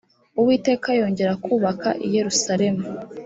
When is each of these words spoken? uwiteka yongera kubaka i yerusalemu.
uwiteka 0.39 0.87
yongera 0.99 1.33
kubaka 1.43 1.89
i 2.05 2.07
yerusalemu. 2.15 2.83